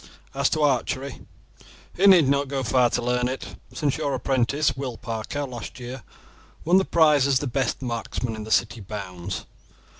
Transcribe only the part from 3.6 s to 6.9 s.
since your apprentice, Will Parker, last year won the